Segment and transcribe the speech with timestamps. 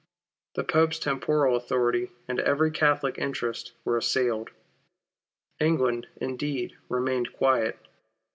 [0.55, 4.49] The Pope's temporal authority, and every Catholic interest, were assailed.
[5.59, 7.77] England, indeed, remained quiet.